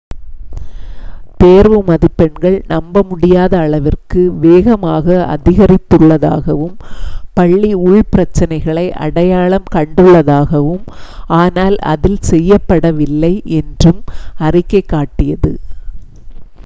தேர்வு 1.37 1.79
மதிப்பெண்கள் 1.83 2.55
நம்ப 2.67 3.01
முடியாத 3.03 3.53
அளவிற்கு 3.59 4.21
வேகமாக 4.39 5.17
அதிகரித்துள்ளதாகவும் 5.27 6.73
பள்ளி 7.33 7.71
உள்பிரச்சனைகளை 7.83 8.85
அடையாளம் 8.99 9.67
கண்டுள்ளதாகவும் 9.71 10.83
ஆனால் 11.35 11.77
அதில் 11.87 12.21
செயல்படவில்லை 12.29 13.33
என்றும் 13.59 14.01
அறிக்கை 14.39 14.81
காட்டியது 14.87 15.53